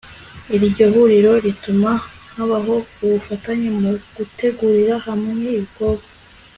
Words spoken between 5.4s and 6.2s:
ibikorwa